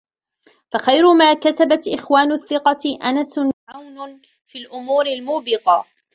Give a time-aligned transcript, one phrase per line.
[0.71, 5.85] فخير ما كسبت إخوان الثقة أنس وعون في الأمور الموبقة